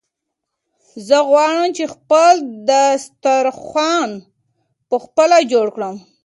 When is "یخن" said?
3.57-4.09